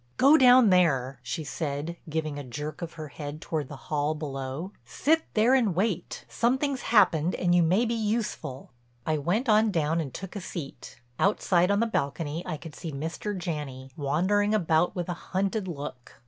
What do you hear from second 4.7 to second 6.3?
"Sit there and wait.